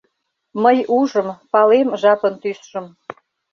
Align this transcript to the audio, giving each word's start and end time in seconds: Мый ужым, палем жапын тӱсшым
Мый 0.63 0.77
ужым, 0.97 1.27
палем 1.51 1.87
жапын 2.01 2.33
тӱсшым 2.41 2.85